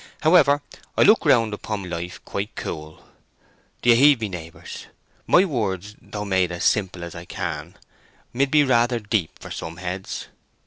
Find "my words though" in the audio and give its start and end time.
5.27-6.25